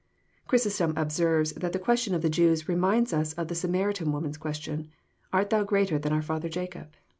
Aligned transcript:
"Chrysostom 0.47 0.97
observes 0.97 1.51
that 1.53 1.73
the 1.73 1.77
question 1.77 2.15
of 2.15 2.23
the 2.23 2.27
Jews 2.29 2.67
reminds 2.67 3.13
ns 3.13 3.33
of 3.33 3.49
the 3.49 3.53
Samaritan 3.53 4.11
woman's 4.11 4.35
question: 4.39 4.89
Art 5.31 5.51
thou 5.51 5.63
greater 5.63 5.99
than 5.99 6.11
our 6.11 6.23
father 6.23 6.49
Jacob 6.49 6.93